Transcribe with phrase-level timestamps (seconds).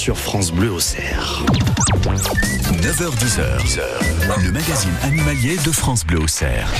[0.00, 1.44] sur France Bleu au cerf.
[2.72, 6.72] 9h10h, le magazine animalier de France Bleu au cerf.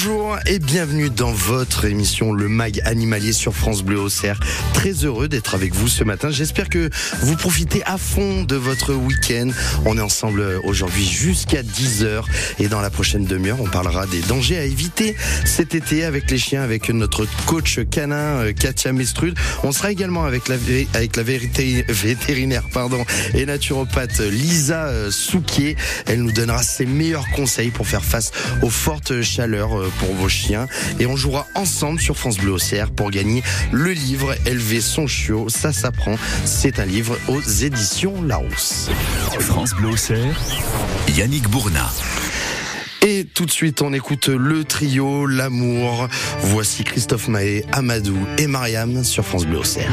[0.00, 4.38] Bonjour et bienvenue dans votre émission Le Mag Animalier sur France Bleu au cerf.
[4.72, 6.30] Très heureux d'être avec vous ce matin.
[6.30, 6.88] J'espère que
[7.22, 9.48] vous profitez à fond de votre week-end.
[9.86, 12.22] On est ensemble aujourd'hui jusqu'à 10h
[12.60, 16.38] et dans la prochaine demi-heure, on parlera des dangers à éviter cet été avec les
[16.38, 19.36] chiens, avec notre coach canin euh, Katia Mestrud.
[19.64, 20.58] On sera également avec la,
[20.94, 23.04] avec la vérité, vétérinaire pardon,
[23.34, 25.74] et naturopathe Lisa euh, Souquier.
[26.06, 28.30] Elle nous donnera ses meilleurs conseils pour faire face
[28.62, 30.66] aux fortes chaleurs euh, pour vos chiens.
[30.98, 35.48] Et on jouera ensemble sur France Bleu Océan pour gagner le livre Élever son chiot.
[35.48, 36.16] Ça s'apprend.
[36.44, 38.90] C'est un livre aux éditions Larousse.
[39.40, 40.38] France Bleu au cerf,
[41.16, 41.90] Yannick Bourna.
[43.06, 46.08] Et tout de suite, on écoute le trio L'amour.
[46.40, 49.92] Voici Christophe Mahé, Amadou et Mariam sur France Bleu Océan.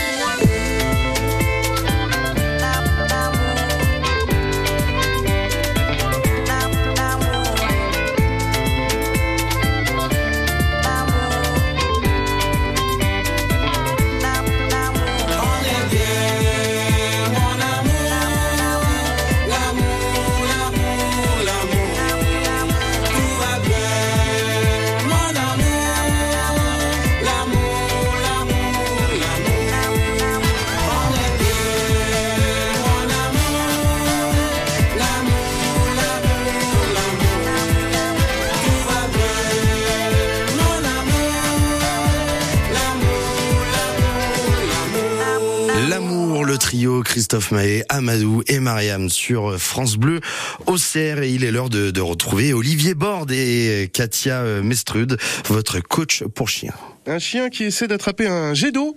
[47.11, 50.21] Christophe Mahé, Amadou et Mariam sur France Bleu
[50.65, 55.81] au Cerf et il est l'heure de, de retrouver Olivier Borde et Katia Mestrude, votre
[55.81, 56.73] coach pour chiens.
[57.07, 58.95] Un chien qui essaie d'attraper un jet d'eau.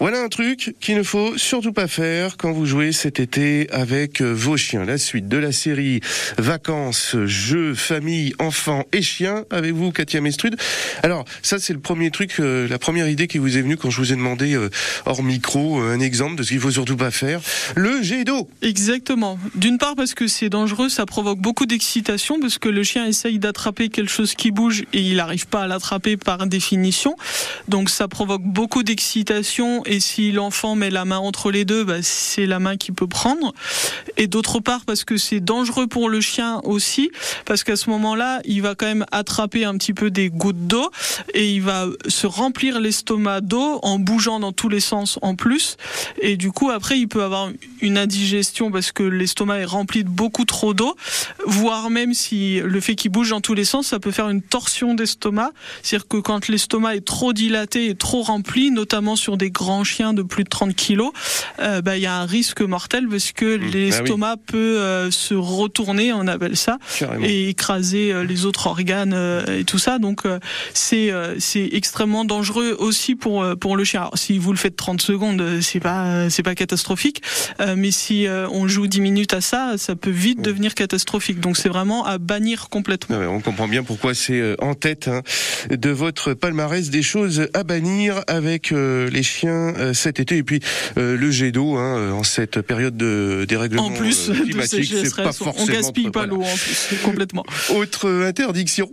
[0.00, 4.20] Voilà un truc qu'il ne faut surtout pas faire quand vous jouez cet été avec
[4.20, 4.84] vos chiens.
[4.84, 6.00] La suite de la série
[6.36, 10.56] Vacances, jeux, famille, enfants et chiens avec vous, Katia Mestrude.
[11.02, 13.88] Alors, ça, c'est le premier truc, euh, la première idée qui vous est venue quand
[13.88, 14.68] je vous ai demandé, euh,
[15.06, 17.40] hors micro, euh, un exemple de ce qu'il faut surtout pas faire.
[17.74, 18.50] Le jet d'eau.
[18.60, 19.38] Exactement.
[19.54, 23.38] D'une part parce que c'est dangereux, ça provoque beaucoup d'excitation parce que le chien essaye
[23.38, 27.16] d'attraper quelque chose qui bouge et il n'arrive pas à l'attraper par définition.
[27.68, 32.02] Donc ça provoque beaucoup d'excitation et si l'enfant met la main entre les deux, bah,
[32.02, 33.54] c'est la main qui peut prendre.
[34.16, 37.10] Et d'autre part parce que c'est dangereux pour le chien aussi
[37.44, 40.90] parce qu'à ce moment-là, il va quand même attraper un petit peu des gouttes d'eau
[41.34, 45.76] et il va se remplir l'estomac d'eau en bougeant dans tous les sens en plus.
[46.20, 47.50] Et du coup, après, il peut avoir
[47.80, 50.96] une indigestion parce que l'estomac est rempli de beaucoup trop d'eau,
[51.46, 54.42] voire même si le fait qu'il bouge dans tous les sens, ça peut faire une
[54.42, 55.52] torsion d'estomac.
[55.82, 60.14] C'est-à-dire que quand l'estomac est trop dilaté et trop rempli, notamment sur des grands chiens
[60.14, 61.12] de plus de 30 kilos,
[61.60, 66.12] euh, bah, il y a un risque mortel parce que l'estomac peut euh, se retourner,
[66.12, 67.24] on appelle ça, Carrément.
[67.26, 69.16] et écraser euh, les autres organes
[69.48, 69.98] et tout ça.
[69.98, 70.22] Donc
[70.74, 74.00] c'est c'est extrêmement dangereux aussi pour pour le chien.
[74.00, 77.22] Alors, si vous le faites 30 secondes, c'est pas c'est pas catastrophique,
[77.76, 81.40] mais si on joue 10 minutes à ça, ça peut vite devenir catastrophique.
[81.40, 83.16] Donc c'est vraiment à bannir complètement.
[83.16, 85.22] Ah ouais, on comprend bien pourquoi c'est en tête hein,
[85.70, 87.17] de votre palmarès des choses
[87.54, 90.60] à bannir avec euh, les chiens euh, cet été et puis
[90.96, 95.04] euh, le jet d'eau hein, en cette période de dérèglement En plus de climatique, c'est
[95.04, 96.34] sécheresse, pas on gaspille pas voilà.
[96.34, 97.44] l'eau en plus complètement.
[97.74, 98.90] Autre interdiction.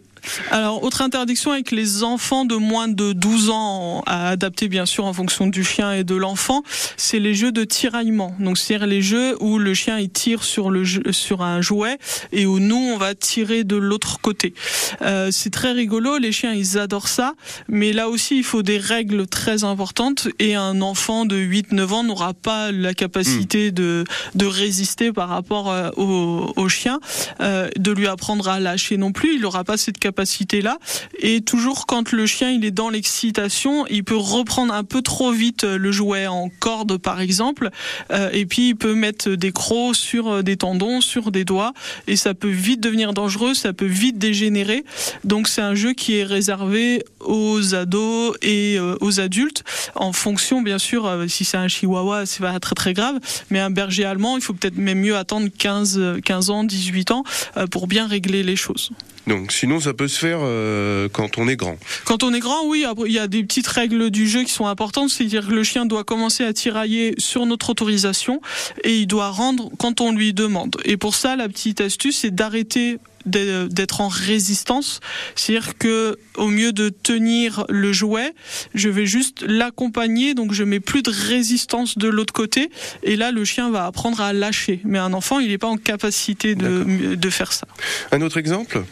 [0.51, 5.05] Alors, autre interdiction avec les enfants de moins de 12 ans, à adapter bien sûr
[5.05, 6.63] en fonction du chien et de l'enfant,
[6.97, 8.35] c'est les jeux de tiraillement.
[8.39, 11.97] Donc, c'est-à-dire les jeux où le chien il tire sur le sur un jouet
[12.31, 14.53] et où nous on va tirer de l'autre côté.
[15.01, 17.33] Euh, c'est très rigolo, les chiens ils adorent ça,
[17.67, 22.03] mais là aussi il faut des règles très importantes et un enfant de 8-9 ans
[22.03, 24.03] n'aura pas la capacité de
[24.35, 26.99] de résister par rapport euh, au, au chien,
[27.41, 29.35] euh, de lui apprendre à lâcher non plus.
[29.35, 30.77] Il n'aura pas cette capacité-là.
[31.19, 35.31] Et toujours quand le chien il est dans l'excitation, il peut reprendre un peu trop
[35.31, 37.69] vite euh, le jouet en corde par exemple,
[38.11, 41.73] euh, et puis il peut mettre des crocs sur euh, des tendons, sur des doigts,
[42.07, 44.85] et ça peut vite devenir dangereux, ça peut vite dégénérer.
[45.25, 49.63] Donc c'est un jeu qui est réservé aux ados et aux adultes,
[49.95, 53.19] en fonction bien sûr, si c'est un chihuahua, c'est pas très très grave,
[53.49, 57.11] mais un berger allemand, il faut peut-être même mieux attendre 15, euh, 15 ans, 18
[57.11, 57.23] ans
[57.71, 58.91] pour bien régler les choses.
[59.27, 61.77] Donc sinon ça peut se faire euh, quand on est grand.
[62.05, 64.67] Quand on est grand, oui, il y a des petites règles du jeu qui sont
[64.67, 68.41] importantes, c'est-à-dire que le chien doit commencer à tirailler sur notre autorisation
[68.83, 70.77] et il doit rendre quand on lui demande.
[70.85, 74.99] Et pour ça, la petite astuce, c'est d'arrêter d'être en résistance,
[75.35, 78.33] c'est-à-dire que au mieux de tenir le jouet,
[78.75, 82.69] je vais juste l'accompagner, donc je mets plus de résistance de l'autre côté,
[83.01, 84.79] et là le chien va apprendre à lâcher.
[84.83, 87.65] Mais un enfant, il n'est pas en capacité de, de faire ça.
[88.11, 88.83] Un autre exemple?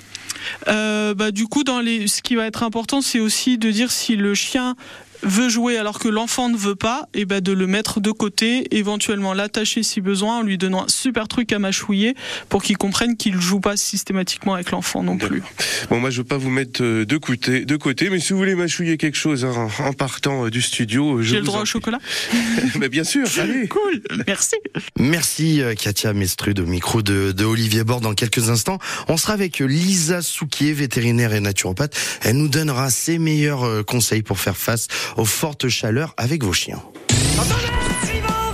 [0.67, 4.33] Euh, bah, du coup, ce qui va être important, c'est aussi de dire si le
[4.33, 4.75] chien
[5.23, 8.67] veut jouer alors que l'enfant ne veut pas, et ben de le mettre de côté,
[8.75, 12.15] éventuellement l'attacher si besoin, en lui donnant un super truc à mâchouiller
[12.49, 15.43] pour qu'il comprenne qu'il joue pas systématiquement avec l'enfant non plus.
[15.89, 18.39] Bon, moi, je veux pas vous mettre euh, de côté, de côté, mais si vous
[18.39, 21.59] voulez mâchouiller quelque chose hein, en partant euh, du studio, je J'ai le vous droit
[21.59, 21.99] en au chocolat
[22.79, 23.67] Mais bien sûr, allez.
[23.73, 24.55] Cool, merci.
[24.99, 28.77] Merci euh, Katia Mestrude au micro de, de Olivier Bord dans quelques instants.
[29.07, 31.95] On sera avec Lisa Souquier, vétérinaire et naturopathe.
[32.21, 36.53] Elle nous donnera ses meilleurs euh, conseils pour faire face aux fortes chaleurs avec vos
[36.53, 36.81] chiens.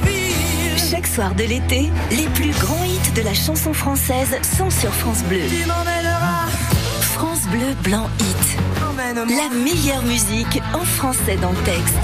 [0.03, 5.23] Ville, soirs de l'été, les plus grands hits de la chanson française sont sur France
[5.23, 5.41] Bleu.
[7.01, 8.57] France Bleu Blanc Hit.
[9.15, 11.97] La meilleure musique en français dans le texte.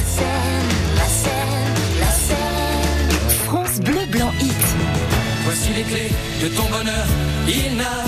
[3.45, 4.53] France Bleu Blanc Hit.
[5.45, 7.05] Voici les clés de ton bonheur,
[7.47, 8.04] il toi.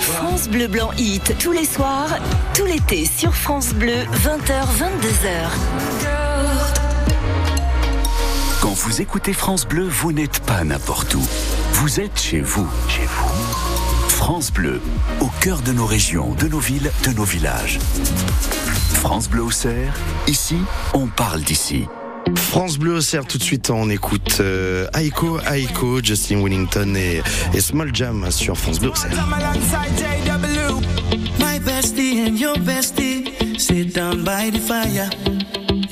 [0.00, 1.36] France Bleu Blanc Hit.
[1.38, 2.08] Tous les soirs,
[2.54, 6.08] tout l'été sur France Bleu, 20h, 22h.
[8.60, 11.22] Quand vous écoutez France Bleu, vous n'êtes pas n'importe où.
[11.72, 12.68] Vous êtes chez vous.
[12.88, 14.08] Chez vous.
[14.08, 14.80] France Bleu,
[15.20, 17.78] au cœur de nos régions, de nos villes, de nos villages.
[18.94, 20.58] France Bleu au Cerf, ici,
[20.94, 21.86] on parle d'ici.
[22.36, 27.22] France Bleu au cerf, tout de suite on écoute euh, Aiko, Aiko, Justin Wellington et,
[27.54, 29.12] et Small Jam sur France Bleu au cerf.
[31.38, 33.24] My bestie and your bestie
[33.58, 35.10] sit down by the fire.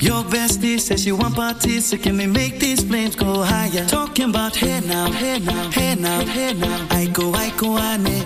[0.01, 3.85] Your bestie says she want parties, so can we make these flames go higher?
[3.87, 6.87] Talking about hey now, hey now, hey now, hey now.
[6.89, 7.35] I go,
[7.77, 8.23] ane.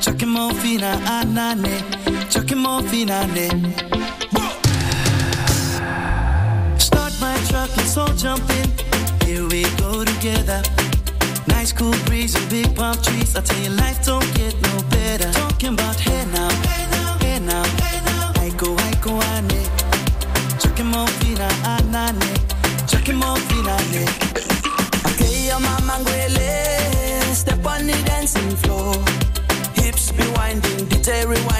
[0.00, 1.82] Chucking more fina, anane.
[2.30, 3.95] Chucking more fina, ane.
[7.48, 8.68] Truck and so jump in.
[9.26, 10.62] Here we go together.
[11.48, 13.36] Nice cool breeze and big palm trees.
[13.36, 15.30] I tell you, life don't get no better.
[15.32, 18.32] Talking about hey now, hey now, hey now, hey now.
[18.44, 19.66] I go, I go, ane.
[20.86, 21.06] More
[21.64, 22.28] anane.
[23.48, 24.06] Fina, ane.
[25.06, 27.34] Okay, your mama ngwele.
[27.34, 28.94] Step on the dancing floor.
[29.74, 31.55] Hips be winding, DJ rewinding.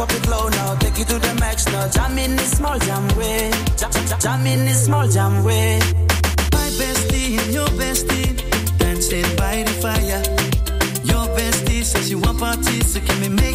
[0.00, 0.74] One it, low now.
[0.76, 1.86] Take it to the max now.
[1.88, 3.50] Jam in this small jam way.
[3.76, 5.78] Jam, jam, jam in this small jam way.
[6.56, 8.32] My bestie and your bestie
[8.78, 10.22] dancing by the fire.
[11.04, 13.49] Your bestie says she want parties, so can we make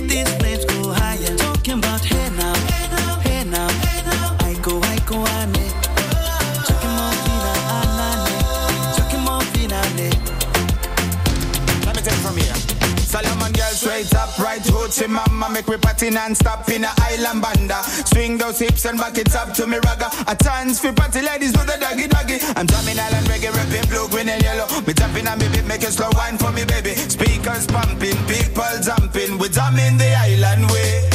[14.86, 17.82] right hoochie eh, mama Make we party non-stop in a island banda.
[17.84, 20.10] Swing those hips and back it up to me ragga.
[20.28, 22.38] A chance for party ladies do the doggy doggy.
[22.56, 24.68] I'm drumming island reggae, rapping blue, green and yellow.
[24.86, 26.94] Me tapping on me beat, making slow wine for me baby.
[26.96, 29.38] Speakers pumping, people jumping.
[29.38, 31.10] We drumming the island way.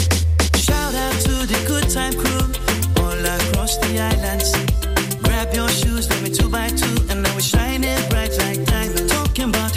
[0.56, 2.44] Shout out to the good time crew
[3.02, 4.56] all across the islands.
[5.22, 9.12] Grab your shoes, let me two by two, and now we're shining bright like diamonds.
[9.12, 9.74] Talking about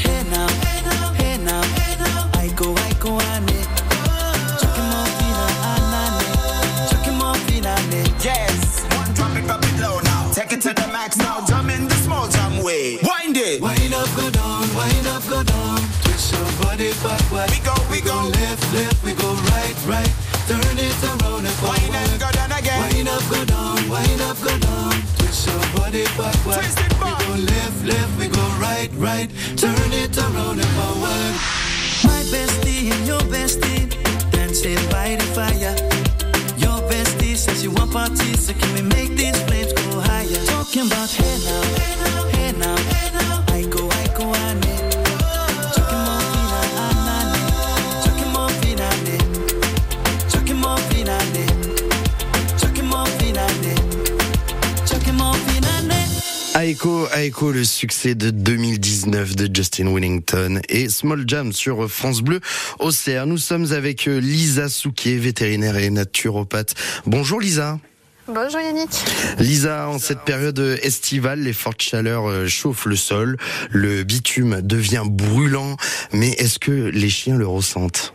[15.29, 15.79] wind up, go down.
[16.03, 17.49] Twist your body backward.
[17.51, 20.11] We go, we go left, left, we go right, right.
[20.47, 21.95] Turn it around and Wind forward.
[21.95, 24.91] and go down again Wind up, go down, wind up, go down.
[25.17, 26.59] Twist your body backward.
[26.59, 29.29] Twist it we go left, left, we go right, right.
[29.55, 29.72] Turn
[57.23, 62.41] Aiko, le succès de 2019 de Justin Wellington et Small Jam sur France Bleu
[62.79, 63.25] au CR.
[63.25, 66.75] Nous sommes avec euh, Lisa Souquier, vétérinaire et naturopathe.
[67.05, 67.79] Bonjour Lisa.
[68.27, 68.89] Bonjour Yannick.
[69.39, 73.37] Lisa, en cette période estivale, les fortes chaleurs euh, chauffent le sol,
[73.71, 75.77] le bitume devient brûlant,
[76.11, 78.13] mais est-ce que les chiens le ressentent?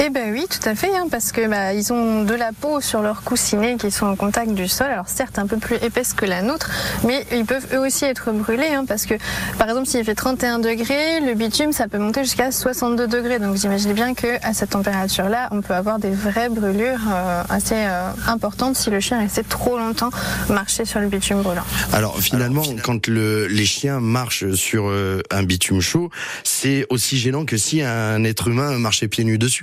[0.00, 2.80] Eh ben oui, tout à fait, hein, parce que bah, ils ont de la peau
[2.80, 4.88] sur leurs coussinets qui sont en contact du sol.
[4.88, 6.70] Alors certes un peu plus épaisse que la nôtre,
[7.04, 9.14] mais ils peuvent eux aussi être brûlés, hein, parce que
[9.58, 13.38] par exemple s'il fait 31 degrés, le bitume ça peut monter jusqu'à 62 degrés.
[13.38, 17.42] Donc vous imaginez bien que à cette température-là, on peut avoir des vraies brûlures euh,
[17.48, 20.10] assez euh, importantes si le chien restait trop longtemps
[20.48, 21.64] marcher sur le bitume brûlant.
[21.92, 26.10] Alors finalement, quand le, les chiens marchent sur euh, un bitume chaud,
[26.44, 29.55] c'est aussi gênant que si un être humain marchait pieds nus dessus.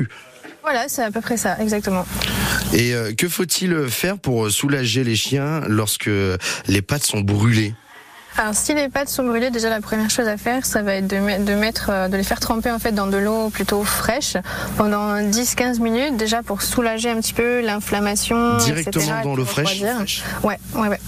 [0.61, 2.05] Voilà, c'est à peu près ça, exactement.
[2.73, 6.09] Et euh, que faut-il faire pour soulager les chiens lorsque
[6.67, 7.73] les pattes sont brûlées?
[8.37, 11.07] Alors si les pâtes sont brûlées, déjà la première chose à faire, ça va être
[11.07, 13.83] de, met- de mettre, euh, de les faire tremper en fait dans de l'eau plutôt
[13.83, 14.37] fraîche
[14.75, 18.57] pendant 10-15 minutes, déjà pour soulager un petit peu l'inflammation.
[18.57, 20.23] Directement etc., dans l'eau fraîche.
[20.43, 20.99] Ouais, ouais, ouais.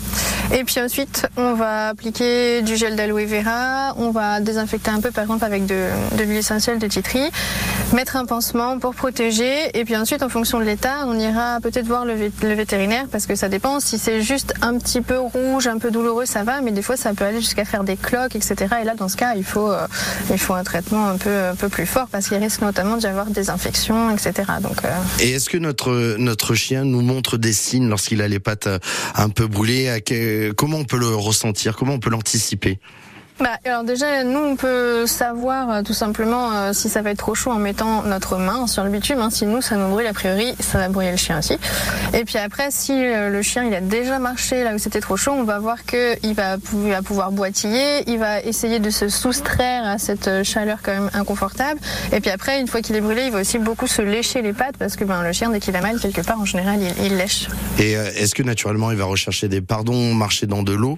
[0.54, 5.10] Et puis ensuite, on va appliquer du gel d'aloe vera, on va désinfecter un peu
[5.10, 7.22] par exemple avec de, de l'huile essentielle de titri,
[7.94, 11.88] mettre un pansement pour protéger, et puis ensuite en fonction de l'état, on ira peut-être
[11.88, 13.80] voir le, le vétérinaire parce que ça dépend.
[13.80, 16.96] Si c'est juste un petit peu rouge, un peu douloureux, ça va, mais des fois
[16.98, 18.56] ça peut aller jusqu'à faire des cloques, etc.
[18.82, 19.88] Et là, dans ce cas, il faut, euh,
[20.30, 23.08] il faut un traitement un peu, un peu plus fort parce qu'il risque notamment d'y
[23.08, 24.34] avoir des infections, etc.
[24.62, 28.40] Donc, euh, Et est-ce que notre notre chien nous montre des signes lorsqu'il a les
[28.40, 28.80] pattes euh,
[29.16, 30.04] un peu brûlées?
[30.58, 31.76] Comment on peut le ressentir?
[31.76, 32.80] Comment on peut l'anticiper?
[33.38, 37.18] Bah, alors déjà, nous, on peut savoir euh, tout simplement euh, si ça va être
[37.18, 39.20] trop chaud en mettant notre main sur le bitume.
[39.20, 39.30] hein.
[39.30, 41.58] Si nous, ça nous brûle, a priori, ça va brûler le chien aussi.
[42.14, 45.18] Et puis après, si euh, le chien il a déjà marché là où c'était trop
[45.18, 49.86] chaud, on va voir qu'il va, va pouvoir boitiller, il va essayer de se soustraire
[49.86, 51.82] à cette euh, chaleur quand même inconfortable.
[52.14, 54.54] Et puis après, une fois qu'il est brûlé, il va aussi beaucoup se lécher les
[54.54, 57.06] pattes parce que ben, le chien, dès qu'il a mal quelque part, en général, il,
[57.06, 57.50] il lèche.
[57.80, 60.98] Et euh, est-ce que naturellement il va rechercher des pardons, marcher dans de l'eau?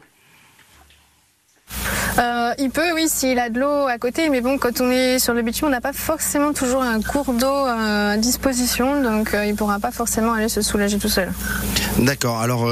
[2.48, 5.20] Euh, il peut, oui, s'il a de l'eau à côté, mais bon, quand on est
[5.20, 9.34] sur le bitume, on n'a pas forcément toujours un cours d'eau euh, à disposition, donc
[9.34, 11.32] euh, il pourra pas forcément aller se soulager tout seul.
[12.00, 12.40] D'accord.
[12.40, 12.70] Alors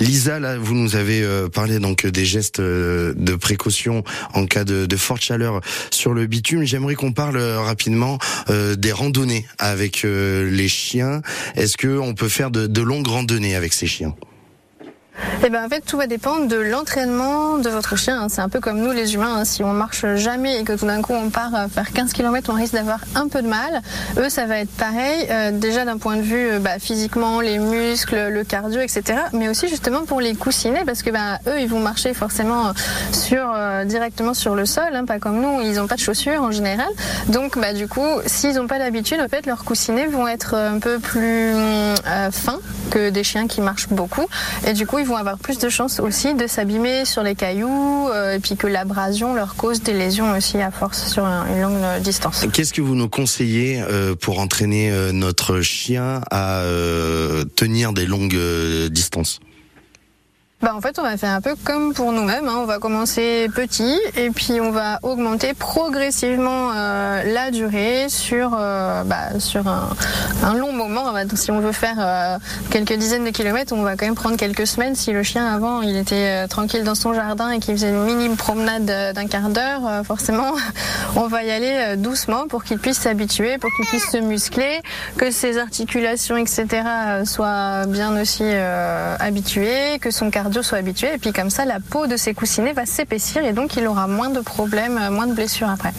[0.00, 4.02] Lisa, vous nous avez parlé donc des gestes de précaution
[4.32, 6.64] en cas de, forte chaleur sur le bitume.
[6.64, 11.22] J'aimerais qu'on parle rapidement des randonnées avec les chiens.
[11.54, 14.14] Est-ce que on peut faire de longues randonnées avec ces chiens?
[15.44, 18.22] Eh ben en fait tout va dépendre de l'entraînement de votre chien.
[18.22, 18.26] hein.
[18.28, 19.36] C'est un peu comme nous les humains.
[19.38, 19.44] hein.
[19.44, 22.50] Si on marche jamais et que tout d'un coup on part euh, faire 15 km,
[22.52, 23.80] on risque d'avoir un peu de mal.
[24.18, 25.26] Eux ça va être pareil.
[25.30, 29.02] euh, déjà d'un point de vue euh, bah, physiquement, les muscles, le cardio, etc.
[29.32, 32.72] Mais aussi justement pour les coussinets parce que bah, eux ils vont marcher forcément
[33.86, 35.60] directement sur le sol, hein, pas comme nous.
[35.60, 36.88] Ils n'ont pas de chaussures en général.
[37.28, 40.78] Donc bah du coup s'ils n'ont pas l'habitude, en fait leurs coussinets vont être un
[40.78, 41.52] peu plus
[42.32, 44.26] fins que des chiens qui marchent beaucoup.
[44.66, 48.08] Et du coup, ils vont avoir plus de chances aussi de s'abîmer sur les cailloux
[48.08, 51.60] euh, et puis que l'abrasion leur cause des lésions aussi à force sur un- une
[51.60, 52.46] longue euh, distance.
[52.52, 56.62] Qu'est-ce que vous nous conseillez euh, pour entraîner notre chien à
[57.56, 58.38] tenir des longues
[58.90, 59.40] distances?
[60.64, 62.48] Bah, en fait, on va faire un peu comme pour nous-mêmes.
[62.48, 62.56] hein.
[62.56, 69.02] On va commencer petit et puis on va augmenter progressivement euh, la durée sur, euh,
[69.04, 71.02] bah, sur un, long moment.
[71.04, 72.38] On va- si on veut faire euh,
[72.70, 74.94] quelques dizaines de kilomètres, on va quand même prendre quelques semaines.
[74.94, 78.36] Si le chien avant il était tranquille dans son jardin et qu'il faisait une minime
[78.38, 80.52] promenade d'un quart d'heure, forcément,
[81.16, 84.80] on va y aller doucement pour qu'il puisse s'habituer, pour qu'il puisse se muscler,
[85.18, 86.66] que ses articulations, etc.
[87.26, 88.44] soient bien aussi
[89.20, 91.14] habituées, que son cardio soit habitué.
[91.14, 94.06] Et puis comme ça, la peau de ses coussinets va s'épaissir et donc il aura
[94.06, 95.92] moins de problèmes, euh, moins de blessures après.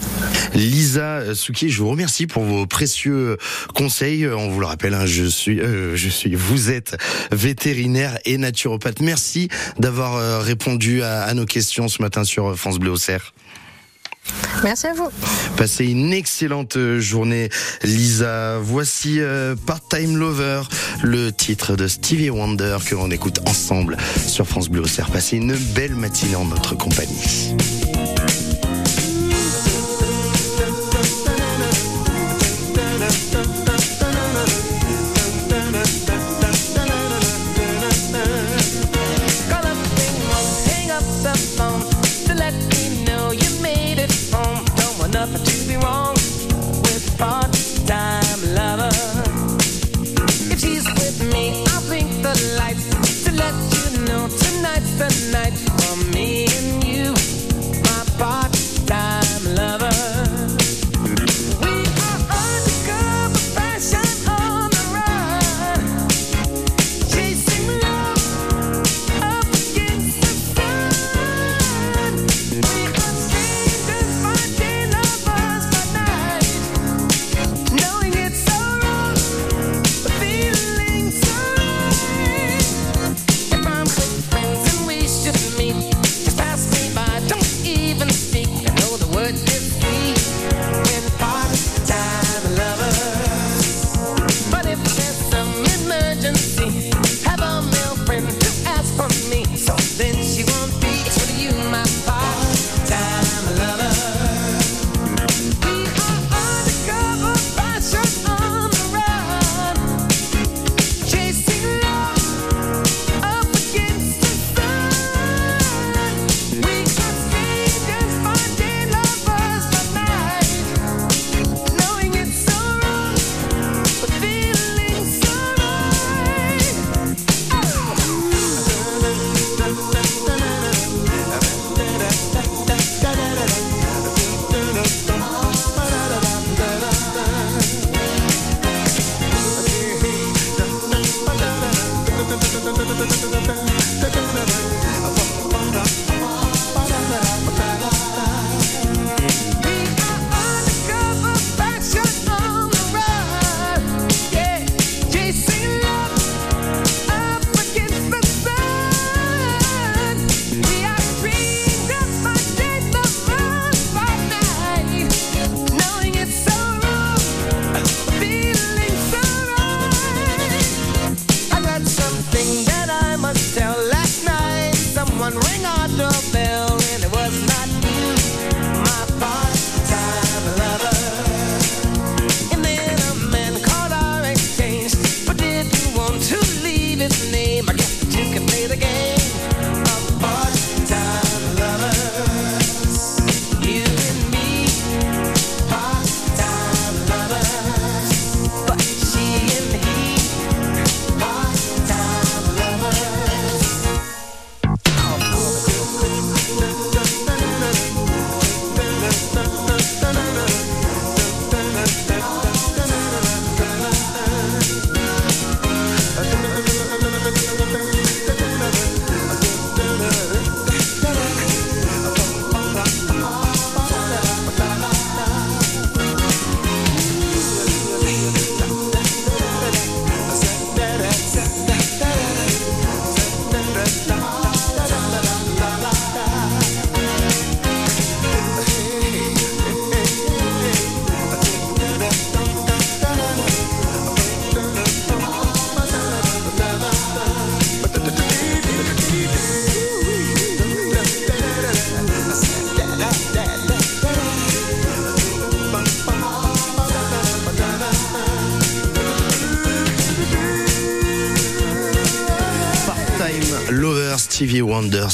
[0.54, 3.36] Lisa Souki, je vous remercie pour vos précieux
[3.74, 4.26] conseils.
[4.26, 6.96] On vous le rappelle, hein, je suis, euh, je suis, vous êtes
[7.32, 9.00] vétérinaire et naturopathe.
[9.00, 13.32] Merci d'avoir euh, répondu à, à nos questions ce matin sur France Bleu Auxerre.
[14.62, 15.08] Merci à vous.
[15.56, 17.48] Passez une excellente euh, journée,
[17.82, 18.58] Lisa.
[18.58, 20.62] Voici euh, Part-Time Lover,
[21.02, 25.10] le titre de Stevie Wonder que l'on écoute ensemble sur France Bleu Auxerre.
[25.10, 27.54] Passez une belle matinée en notre compagnie.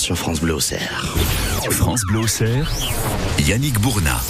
[0.02, 1.14] Sur France Bleu Auxerre.
[1.70, 2.72] France Bleu Auxerre,
[3.38, 4.20] Yannick Bourna.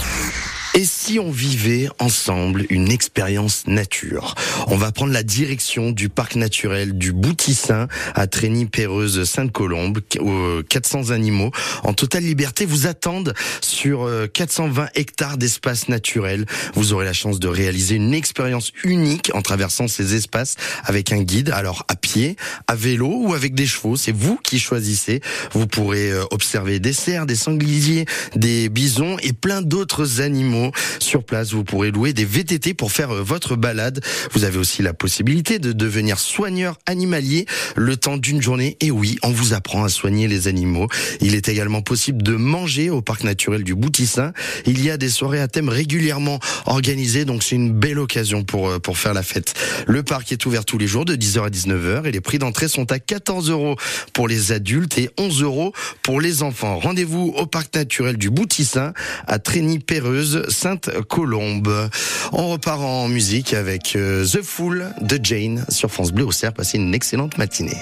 [0.75, 4.35] Et si on vivait ensemble une expérience nature?
[4.69, 10.01] On va prendre la direction du parc naturel du Boutissin à Trény-Péreuse Sainte-Colombe.
[10.21, 11.51] où 400 animaux
[11.83, 16.47] en totale liberté vous attendent sur euh, 420 hectares d'espace naturel.
[16.75, 21.23] Vous aurez la chance de réaliser une expérience unique en traversant ces espaces avec un
[21.23, 21.51] guide.
[21.51, 22.37] Alors à pied,
[22.67, 25.21] à vélo ou avec des chevaux, c'est vous qui choisissez.
[25.53, 30.73] Vous pourrez euh, observer des cerfs, des sangliers, des bisons et plein d'autres animaux.
[30.99, 34.01] Sur place, vous pourrez louer des VTT pour faire euh, votre balade.
[34.45, 38.77] Avez aussi la possibilité de devenir soigneur animalier le temps d'une journée.
[38.81, 40.89] Et oui, on vous apprend à soigner les animaux.
[41.21, 44.33] Il est également possible de manger au parc naturel du Boutissin.
[44.67, 48.69] Il y a des soirées à thème régulièrement organisées, donc c'est une belle occasion pour,
[48.69, 49.55] euh, pour faire la fête.
[49.87, 52.69] Le parc est ouvert tous les jours de 10h à 19h et les prix d'entrée
[52.69, 53.77] sont à 14 euros
[54.13, 56.79] pour les adultes et 11 euros pour les enfants.
[56.79, 58.93] Rendez-vous au parc naturel du Boutissin
[59.27, 61.91] à Trény-Péreuse, Sainte-Colombe.
[62.33, 66.55] On repart en musique avec euh, The Fool de Jane sur France Bleu Auxerre.
[66.55, 67.77] Passez une excellente matinée.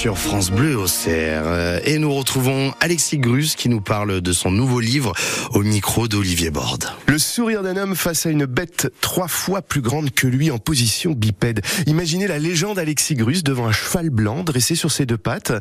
[0.00, 1.42] Sur France Bleu Auxerre.
[1.44, 5.12] Euh, Et nous retrouvons Alexis Grus qui nous parle de son nouveau livre
[5.50, 6.86] au micro d'Olivier Borde.
[7.06, 10.58] Le sourire d'un homme face à une bête trois fois plus grande que lui en
[10.58, 11.60] position bipède.
[11.86, 15.52] Imaginez la légende Alexis Grus devant un cheval blanc dressé sur ses deux pattes,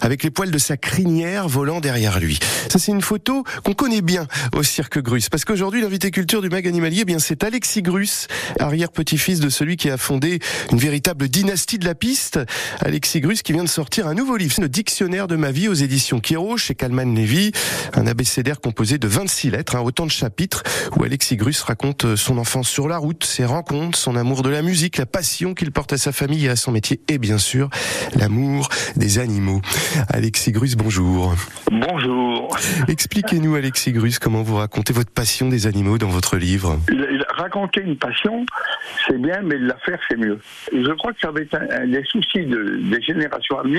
[0.00, 2.38] avec les poils de sa crinière volant derrière lui.
[2.70, 6.50] Ça, c'est une photo qu'on connaît bien au cirque Grus, parce qu'aujourd'hui, l'invité culture du
[6.50, 8.28] mag animalier, eh bien, c'est Alexis Grus,
[8.60, 10.38] arrière-petit-fils de celui qui a fondé
[10.70, 12.38] une véritable dynastie de la piste.
[12.78, 15.74] Alexis Grus qui vient de sortir un nouveau livre, le Dictionnaire de ma vie aux
[15.74, 17.50] éditions Kiro chez Calman Levy,
[17.94, 20.62] un abécédaire composé de 26 lettres, hein, autant de chapitres
[20.96, 24.62] où Alexis Grus raconte son enfance sur la route, ses rencontres, son amour de la
[24.62, 27.70] musique, la passion qu'il porte à sa famille et à son métier et bien sûr
[28.14, 29.60] l'amour des animaux.
[30.10, 31.34] Alexis Grus, bonjour.
[31.72, 32.56] Bonjour.
[32.86, 36.78] Expliquez-nous Alexis Grus comment vous racontez votre passion des animaux dans votre livre.
[36.88, 38.44] Le- Raconter une passion,
[39.06, 40.40] c'est bien, mais la faire, c'est mieux.
[40.72, 43.77] Je crois que ça va être un, un des soucis de- des générations à venir,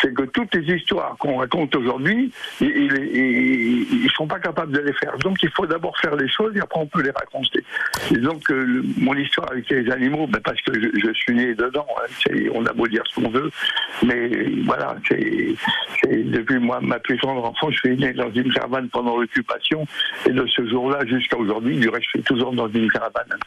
[0.00, 4.92] c'est que toutes les histoires qu'on raconte aujourd'hui, ils, ils sont pas capables de les
[4.92, 5.16] faire.
[5.18, 7.64] Donc il faut d'abord faire les choses et après on peut les raconter.
[8.10, 11.86] Et donc euh, mon histoire avec les animaux, ben, parce que je, suis né dedans,
[12.00, 13.50] hein, on a beau dire ce qu'on veut,
[14.04, 14.30] mais
[14.64, 15.54] voilà, c'est
[16.08, 19.86] depuis moi ma plus tendre enfance, je suis né dans une caravane pendant l'occupation
[20.26, 23.38] et de ce jour-là jusqu'à aujourd'hui, du reste, je suis toujours dans une caravane,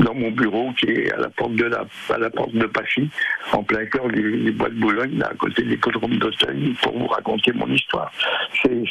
[0.00, 3.08] dans mon bureau qui est à la porte de la, à la porte de Pachy,
[3.52, 7.06] en plein cœur du, du bois de Boulogne, à côté des codromes d'Auteuil, pour vous
[7.06, 8.10] raconter mon histoire.
[8.62, 8.84] C'est-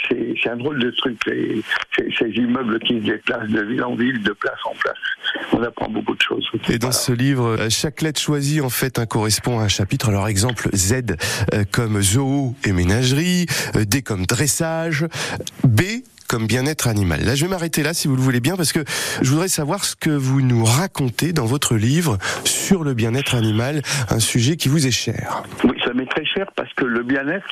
[0.49, 1.61] un drôle de truc, les-
[1.95, 4.95] ces, ces immeubles qui se déplacent de ville en ville, de place en place.
[5.51, 6.47] On apprend beaucoup de choses.
[6.69, 10.07] Et dans ce livre, euh, chaque lettre choisie en fait correspond à un chapitre.
[10.07, 10.93] Alors exemple Z
[11.53, 13.45] euh, comme zoo et ménagerie,
[13.75, 15.05] euh, D comme dressage,
[15.65, 15.81] B
[16.29, 17.23] comme bien-être animal.
[17.23, 18.83] Là, je vais m'arrêter là si vous le voulez bien parce que
[19.21, 23.81] je voudrais savoir ce que vous nous racontez dans votre livre sur le bien-être animal,
[24.09, 25.43] un sujet qui vous est cher.
[25.63, 27.47] Oui, ça m'est très cher parce que le bien-être,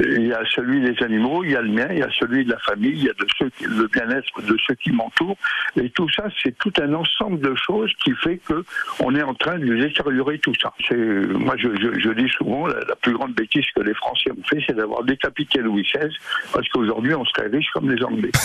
[0.00, 2.44] il y a celui des animaux, il y a le mien, il y a celui
[2.44, 5.36] de la famille, il y a de ceux qui- le bien-être de ceux qui m'entourent.
[5.76, 8.64] Et tout ça, c'est tout un ensemble de choses qui fait que
[9.00, 10.72] on est en train de détériorer tout ça.
[10.86, 14.30] C'est, moi, je, je- je dis souvent, la, la plus grande bêtise que les Français
[14.30, 16.08] ont fait, c'est d'avoir décapité Louis XVI,
[16.52, 18.30] parce qu'aujourd'hui, on serait riche comme les Anglais.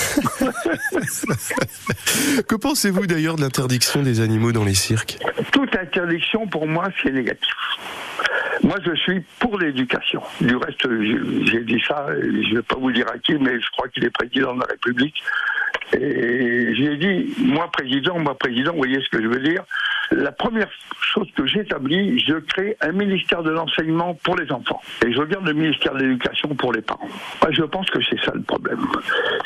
[2.47, 5.17] Que pensez-vous d'ailleurs de l'interdiction des animaux dans les cirques?
[5.51, 7.53] Toute interdiction, pour moi, c'est négatif.
[8.63, 10.21] Moi, je suis pour l'éducation.
[10.39, 10.87] Du reste,
[11.45, 14.05] j'ai dit ça, je ne vais pas vous dire à qui, mais je crois qu'il
[14.05, 15.21] est président de la République.
[15.93, 19.63] Et j'ai dit, moi président, moi président, vous voyez ce que je veux dire?
[20.11, 20.69] La première
[21.01, 24.81] chose que j'établis, je crée un ministère de l'enseignement pour les enfants.
[25.05, 27.07] Et je regarde le ministère de l'éducation pour les parents.
[27.41, 28.85] Moi, je pense que c'est ça le problème.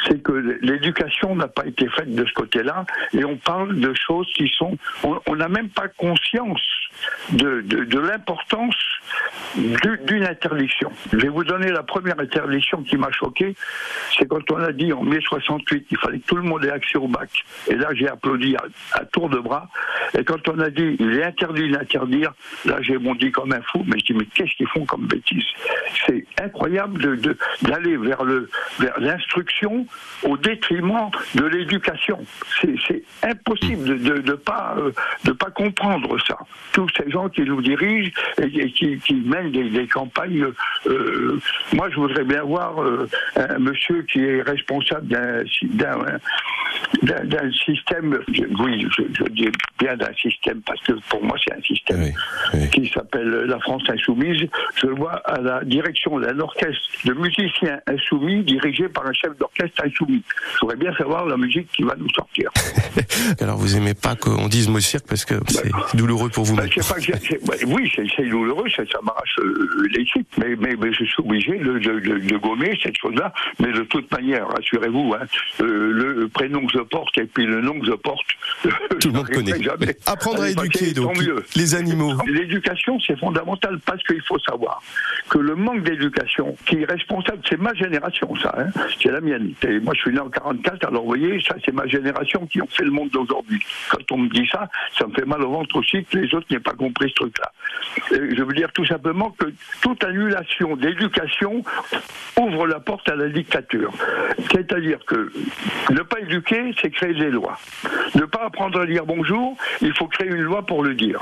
[0.08, 4.32] C'est que l'éducation n'a pas été faite de ce côté-là, et on parle de choses
[4.36, 4.78] qui sont...
[5.04, 6.62] On n'a même pas conscience
[7.32, 8.76] de, de, l'importance
[9.56, 10.92] du- d'une interdiction.
[11.12, 13.56] Je vais vous donner la première interdiction qui m'a choqué,
[14.18, 16.72] c'est quand on a dit en mai 68 qu'il fallait que tout le monde ait
[16.72, 17.30] accès au bac.
[17.68, 18.64] Et là, j'ai applaudi à,
[19.00, 19.70] à tour de bras.
[20.18, 22.34] Et quand on a dit il est interdit d'interdire,
[22.66, 23.84] là, j'ai bondi comme un fou.
[23.86, 25.46] Mais je dis mais qu'est-ce qu'ils font comme bêtise?
[26.06, 27.20] C'est incroyable
[27.62, 28.24] d'aller vers
[29.00, 29.86] l'instruction
[30.24, 32.20] au détriment de l'éducation.
[32.62, 34.92] C'est impossible de pas euh,
[35.34, 36.38] pas comprendre ça.
[36.74, 40.48] Tous ces gens qui nous dirigent et, qui, mènent des, campagnes.
[40.88, 41.40] euh,
[41.74, 45.46] moi, je voudrais bien voir euh, un monsieur qui est responsable d'un
[47.52, 48.20] système.
[48.60, 52.02] oui, je, je dis bien d'un système parce que pour moi c'est un système
[52.72, 54.48] qui s'appelle la France insoumise.
[54.76, 59.38] Je le vois à la direction d'un orchestre de musiciens insoumis dirigé par un chef
[59.38, 60.24] d'orchestre insoumis.
[60.56, 62.50] Je voudrais bien savoir la musique qui va nous sortir.
[63.42, 66.56] Alors vous aimez pas qu'on dise mot cirque parce que c'est douloureux pour vous.
[66.56, 70.94] Ben, pas, ben, oui, c'est douloureux, ça, ça m'arrache euh, les tripes, mais, mais, mais
[70.94, 73.34] je suis obligé de, de, de- de gommer cette chose-là.
[73.60, 75.26] Mais de toute manière, rassurez-vous, hein,
[75.62, 78.26] euh, le prénom que je porte et puis le nom que je porte,
[79.00, 79.62] tout le monde connaît.
[79.62, 79.96] Jamais.
[80.28, 81.44] Apprendre à Allez, éduquer, donc, mieux.
[81.56, 82.14] les animaux.
[82.28, 84.82] L'éducation, c'est fondamental parce qu'il faut savoir
[85.30, 88.68] que le manque d'éducation, qui est responsable, c'est ma génération, ça, hein,
[89.02, 89.54] c'est la mienne.
[89.66, 92.62] Et moi, je suis né en 44, alors vous voyez, ça, c'est ma génération qui
[92.62, 93.60] ont fait le monde d'aujourd'hui.
[93.90, 96.48] Quand on me dit ça, ça me fait mal au ventre aussi que les autres
[96.52, 97.52] n'aient pas compris ce truc-là.
[98.12, 99.46] Je veux dire tout simplement que
[99.82, 101.64] toute annulation d'éducation
[102.38, 103.94] ouvre la porte à la dictature.
[104.52, 105.32] C'est-à-dire que
[105.92, 107.58] ne pas éduquer, c'est créer des lois.
[108.16, 111.20] Ne pas apprendre à dire bonjour, il faut créer une loi pour le dire.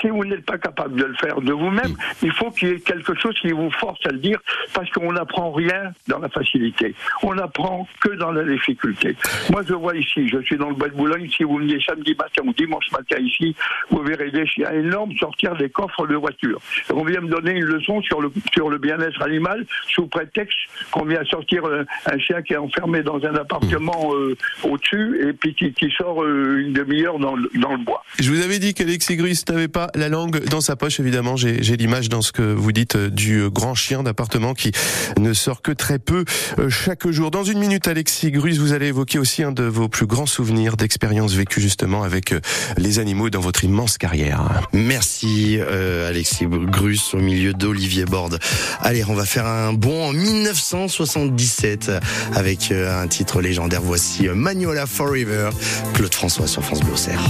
[0.00, 2.80] Si vous n'êtes pas capable de le faire de vous-même, il faut qu'il y ait
[2.80, 4.38] quelque chose qui vous force à le dire,
[4.74, 6.94] parce qu'on n'apprend rien dans la facilité.
[7.22, 9.16] On n'apprend que dans la difficulté.
[9.50, 12.14] Moi, je vois ici, je suis dans le bois de Boulogne, si vous venez samedi
[12.18, 13.54] matin ou dimanche matin ici,
[13.90, 16.60] vous verrez des chiens énormes sortir des coffres de voitures.
[16.92, 20.58] On vient me donner une leçon sur le, sur le bien-être animal, sous prétexte
[20.90, 21.62] qu'on vient sortir
[22.06, 26.22] un chien qui est enfermé dans un appartement euh, au-dessus, et puis qui, qui sort
[26.22, 28.04] euh, une demi-heure dans, le- dans le bois.
[28.20, 31.00] Je je vous avais dit qu'Alexis Grus n'avait pas la langue dans sa poche.
[31.00, 34.70] Évidemment, j'ai l'image dans ce que vous dites euh, du euh, grand chien d'appartement qui
[35.18, 36.26] ne sort que très peu
[36.58, 37.30] euh, chaque jour.
[37.30, 40.76] Dans une minute, Alexis Grus, vous allez évoquer aussi un de vos plus grands souvenirs
[40.76, 42.34] d'expériences vécues justement avec
[42.76, 44.60] les animaux dans votre immense carrière.
[44.74, 48.38] Merci euh, Alexis Grus au milieu d'Olivier Borde.
[48.82, 51.92] Allez, on va faire un bond en 1977
[52.34, 53.80] avec un titre légendaire.
[53.80, 55.48] Voici Magnola Forever,
[55.94, 57.22] Claude François sur France Bleu Serre.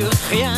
[0.00, 0.54] sur rien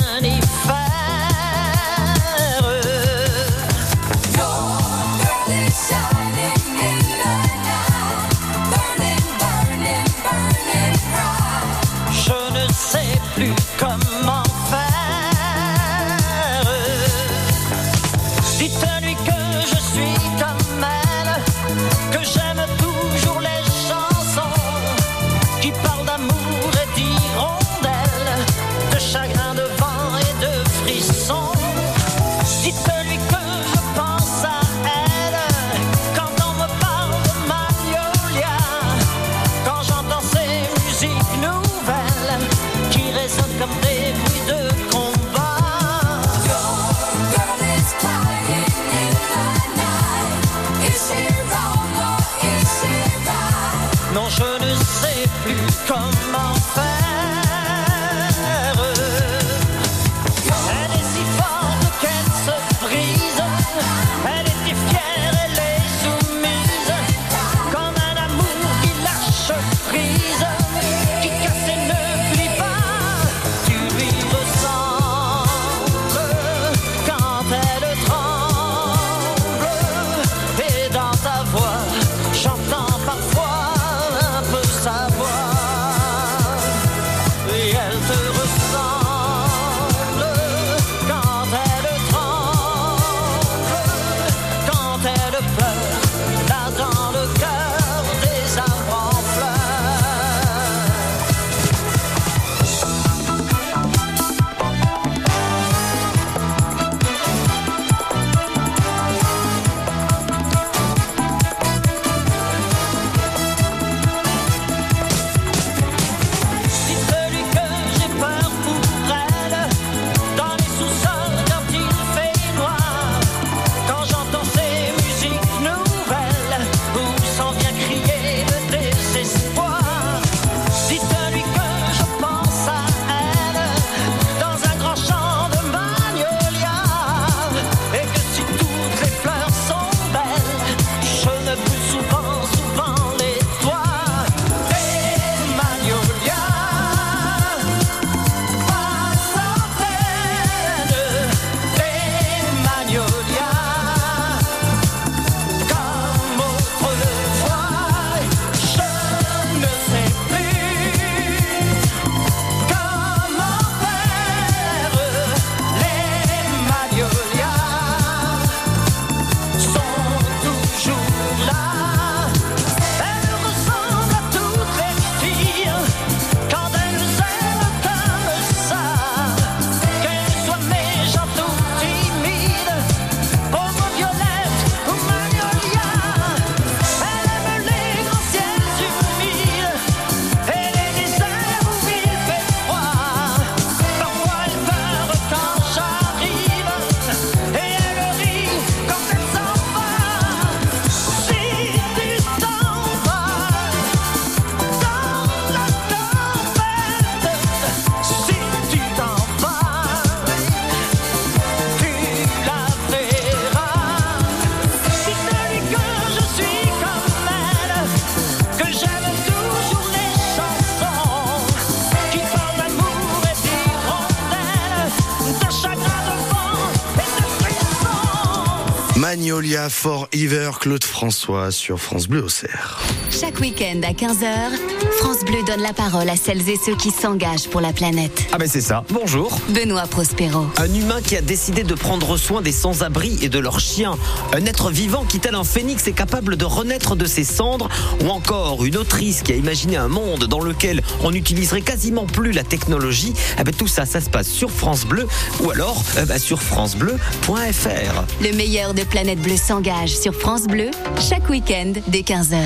[230.59, 232.81] Claude François sur France Bleu Auxerre.
[233.11, 234.57] Chaque week-end à 15h,
[234.99, 238.29] France Bleu donne la parole à celles et ceux qui s'engagent pour la planète.
[238.33, 239.39] Ah ben c'est ça, bonjour.
[239.51, 240.47] Benoît Prospero.
[240.57, 243.99] Un humain qui a décidé de prendre soin des sans-abri et de leurs chiens.
[244.33, 247.69] Un être vivant qui, tel un phénix, est capable de renaître de ses cendres.
[248.03, 252.33] Ou encore une autrice qui a imaginé un monde dans lequel on n'utiliserait quasiment plus
[252.33, 253.13] la technologie.
[253.37, 255.07] Ah ben tout ça, ça se passe sur France Bleu
[255.41, 258.05] ou alors euh, bah, sur francebleu.fr.
[258.23, 260.71] Le meilleur de Planète Bleu s'engage sur France Bleu,
[261.01, 262.39] chaque week-end dès 15h.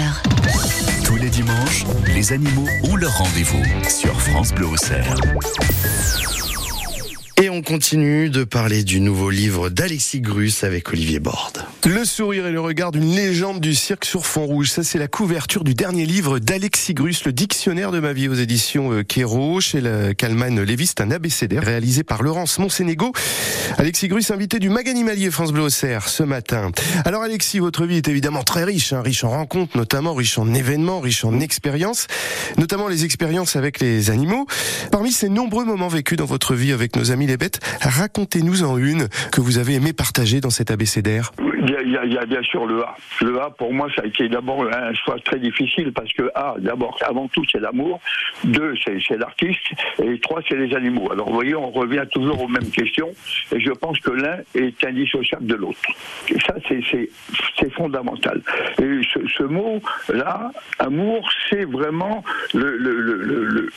[1.05, 5.14] Tous les dimanches, les animaux ont leur rendez-vous sur France Bleu au Auxerre.
[7.39, 11.66] Et on continue de parler du nouveau livre d'Alexis Grus avec Olivier Borde.
[11.84, 14.70] Le sourire et le regard d'une légende du cirque sur fond rouge.
[14.70, 18.34] Ça, c'est la couverture du dernier livre d'Alexis Grus, le dictionnaire de ma vie aux
[18.34, 20.87] éditions euh, Kéro, chez la Calman Lévis.
[20.87, 23.12] C'est un abécédaire réalisé par Laurence Monsénégo.
[23.76, 26.70] Alexis Grus, invité du Maganimalier France Bleu Auxerre ce matin.
[27.05, 29.03] Alors, Alexis, votre vie est évidemment très riche, hein.
[29.03, 32.07] riche en rencontres, notamment riche en événements, riche en expériences,
[32.57, 34.47] notamment les expériences avec les animaux.
[34.91, 38.79] Parmi ces nombreux moments vécus dans votre vie avec nos amis les bêtes, racontez-nous en
[38.79, 41.33] une que vous avez aimé partager dans cet abécédaire.
[41.59, 42.97] Il y, a, bien sûr le A.
[43.23, 46.55] Le A, pour moi, ça a été d'abord un choix très difficile parce que A,
[46.59, 48.01] d'abord, avant tout, c'est l'amour.
[48.45, 49.61] Deux, c'est l'artiste.
[50.03, 51.11] Et trois, c'est les animaux.
[51.13, 53.11] Alors, vous voyez, on revient toujours aux mêmes questions.
[53.55, 55.81] Et je pense que l'un est indissociable de l'autre.
[56.47, 56.77] Ça, c'est-
[57.77, 58.41] fondamental.
[58.81, 59.01] Et
[59.37, 62.23] ce, mot-là, amour, c'est vraiment
[62.55, 63.69] le- le- le- le-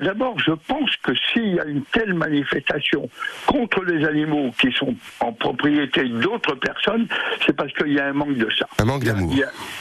[0.00, 3.08] D'abord, je pense que s'il y a une telle manifestation
[3.46, 7.06] contre les animaux qui sont en propriété d'autres personnes,
[7.46, 8.66] c'est parce qu'il y a un manque de ça.
[8.78, 9.32] Un manque d'amour.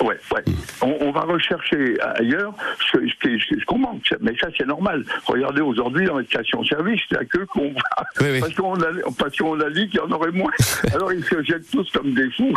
[0.01, 0.43] Ouais, ouais.
[0.81, 2.53] On, on va rechercher ailleurs
[2.91, 5.03] ce, ce qui- ce qu'on manque, mais ça c'est normal.
[5.25, 7.73] Regardez aujourd'hui dans les stations-service, il n'y a que qu'on
[8.21, 8.39] Oui, oui.
[8.39, 8.87] parce qu'on a,
[9.17, 10.51] parce qu'on a dit qu'il y en aurait moins.
[10.93, 12.53] Alors ils se jettent tous comme des fous.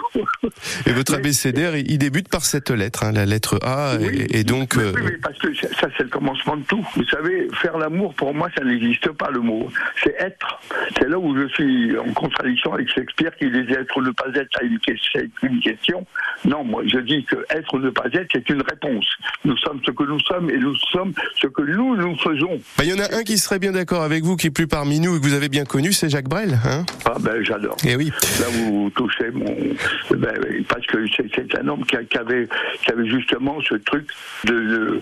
[0.87, 4.07] Et votre abécédaire, il débute par cette lettre, hein, la lettre A, Oui.
[4.31, 4.77] et, et donc...
[4.77, 6.85] Mais euh, oui, parce que ça, c'est le commencement de tout.
[6.95, 9.69] Vous savez, faire l'amour, pour moi, ça n'existe pas le mot.
[10.03, 10.61] C'est être.
[10.97, 14.27] C'est là où je suis en contradiction avec Shakespeare qui disait être ou ne pas
[14.35, 14.78] être, c'est une,
[15.13, 16.07] c'est une question.
[16.45, 19.07] Non, moi, je dis que être ou ne pas être, c'est une réponse.
[19.45, 22.61] Nous sommes ce que nous sommes et nous sommes ce que nous, nous faisons.
[22.77, 24.67] bah, Il y en a un qui serait bien d'accord avec vous, qui est plus
[24.69, 26.59] parmi nous et que vous avez bien connu, c'est Jacques Brel.
[26.65, 27.77] Hein Ah ben, j'adore.
[27.87, 28.11] et oui.
[28.41, 29.55] Là, vous touchez mon.
[30.11, 30.35] Ben,
[30.69, 32.49] parce que c'est un homme qui, avait,
[32.85, 34.09] qui avait justement ce truc
[34.45, 34.53] de.
[34.55, 35.01] de-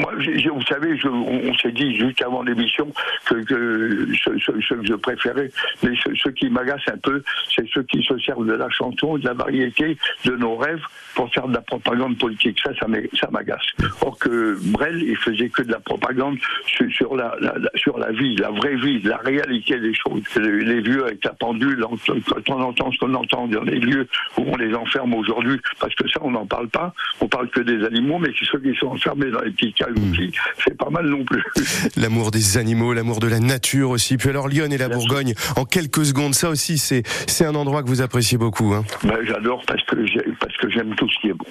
[0.00, 2.92] moi, vous savez, je- on, on s'est dit juste avant l'émission
[3.26, 5.50] que, que ce, ce- ce que je préférais,
[5.82, 7.22] mais ce, ce qui m'agace un peu,
[7.54, 10.82] c'est ceux qui se servent de la chanson, de la variété, de nos rêves
[11.14, 12.58] pour faire de la propagande politique.
[12.62, 13.62] Ça, ça m'agace.
[14.02, 16.36] Or que Brel, il faisait que de la propagande
[16.66, 17.34] sur, sur la,
[17.74, 20.22] sur la vie, la vraie vie, la réalité des choses.
[20.36, 23.78] Les, les vieux avec la pendule, en- quand on entend ce qu'on entend dans les
[23.80, 26.92] lieux où on les enferme aujourd'hui, parce que ça, on n'en parle pas.
[27.20, 29.92] On parle que des animaux, mais c'est ceux qui sont enfermés dans les petites cages
[30.10, 30.30] aussi.
[30.64, 31.42] C'est pas mal non plus.
[31.96, 34.16] L'amour des animaux, l'amour de la nature aussi.
[34.16, 37.82] Puis alors Lyon et la Bourgogne, en quelques secondes, ça aussi, c'est c'est un endroit
[37.82, 38.72] que vous appréciez beaucoup.
[38.74, 38.77] Hein.
[39.04, 39.96] Ben, j'adore parce que
[40.38, 41.46] parce que j'aime tout ce qui est bon.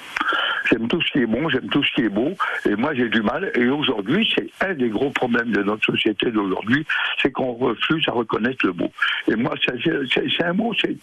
[0.69, 2.33] J'aime tout ce qui est bon, j'aime tout ce qui est beau.
[2.65, 3.51] Et moi, j'ai du mal.
[3.55, 6.85] Et aujourd'hui, c'est un des gros problèmes de notre société d'aujourd'hui,
[7.21, 8.91] c'est qu'on refuse à reconnaître le beau.
[9.29, 10.97] Et moi, c'est un mot, c'est,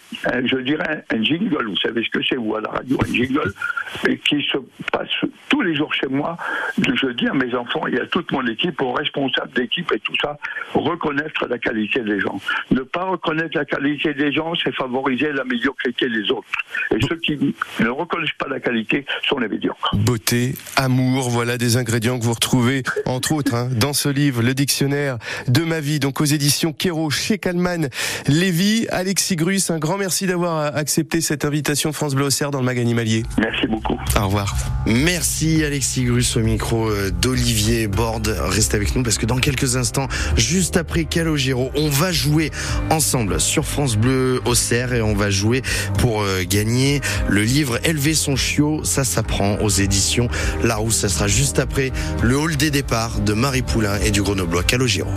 [0.45, 1.67] je dirais, un, un jingle.
[1.67, 3.53] Vous savez ce que c'est, vous, à la radio, un jingle,
[4.09, 4.59] et qui se
[4.93, 5.09] passe
[5.49, 6.37] tous les jours chez moi.
[6.79, 10.15] Je dis à mes enfants et à toute mon équipe, aux responsables d'équipe et tout
[10.21, 10.37] ça,
[10.75, 12.39] reconnaître la qualité des gens.
[12.71, 16.49] Ne pas reconnaître la qualité des gens, c'est favoriser la médiocrité des autres.
[16.95, 19.91] Et ceux qui ne reconnaissent pas la qualité sont les médiocres.
[19.95, 24.55] Beauté, amour, voilà des ingrédients que vous retrouvez, entre autres, hein, dans ce livre, le
[24.55, 27.89] dictionnaire de ma vie, donc aux éditions Kéro, chez Calman,
[28.27, 32.65] Lévy, Alexis Grus, un grand merci d'avoir accepté cette invitation France Bleu Auxerre dans le
[32.65, 33.25] mag animalier.
[33.39, 33.99] Merci beaucoup.
[34.17, 34.55] Au revoir.
[34.87, 38.29] Merci Alexis Grus au micro euh, d'Olivier Borde.
[38.29, 42.51] Restez avec nous parce que dans quelques instants, juste après Calogero, on va jouer
[42.91, 45.63] ensemble sur France Bleu Auxerre et on va jouer
[45.99, 48.83] pour euh, gagner le livre Élever son chiot.
[48.85, 50.29] Ça s'apprend aux éditions
[50.63, 50.99] Larousse.
[50.99, 51.93] Ça sera juste après
[52.23, 55.11] le hall des départs de Marie Poulain et du Grenoblois Calogero.